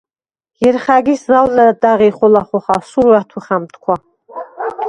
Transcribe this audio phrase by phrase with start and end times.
[0.59, 3.95] ჲერხ’ა̈გის ზაუ̂ლადა̈ღი ხოლა ხოხა: სურუ ა̈თუ ხა̈მთქუ̂ა.